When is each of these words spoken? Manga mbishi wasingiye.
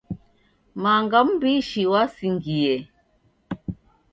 Manga 0.81 1.19
mbishi 1.29 1.81
wasingiye. 1.91 2.75